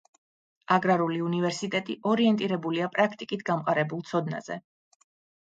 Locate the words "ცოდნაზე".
4.11-4.61